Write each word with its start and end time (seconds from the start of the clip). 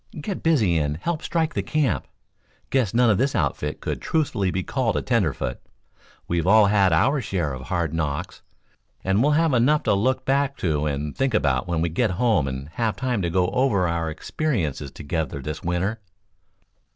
Get 0.19 0.41
busy 0.41 0.79
and 0.79 0.97
help 0.97 1.21
strike 1.21 1.53
this 1.53 1.63
camp. 1.65 2.07
Guess 2.71 2.95
none 2.95 3.11
of 3.11 3.19
this 3.19 3.35
outfit 3.35 3.81
could 3.81 4.01
truthfully 4.01 4.49
be 4.49 4.63
called 4.63 4.97
a 4.97 5.03
tenderfoot. 5.03 5.59
We've 6.27 6.47
all 6.47 6.65
had 6.65 6.91
our 6.91 7.21
share 7.21 7.53
of 7.53 7.67
hard 7.67 7.93
knocks, 7.93 8.41
and 9.03 9.21
we'll 9.21 9.33
have 9.33 9.53
enough 9.53 9.83
to 9.83 9.93
look 9.93 10.25
back 10.25 10.57
to 10.57 10.87
and 10.87 11.15
think 11.15 11.35
about 11.35 11.67
when 11.67 11.81
we 11.81 11.89
get 11.89 12.09
home 12.17 12.47
and 12.47 12.69
have 12.69 12.95
time 12.95 13.21
to 13.21 13.29
go 13.29 13.49
over 13.49 13.87
our 13.87 14.09
experiences 14.09 14.89
together 14.89 15.39
this 15.39 15.61
winter." 15.61 15.99